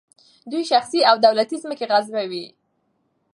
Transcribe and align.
دوی 0.51 0.63
شخصي 0.71 0.99
او 1.09 1.15
دولتي 1.25 1.57
ځمکې 1.63 1.85
غصبوي. 1.91 2.45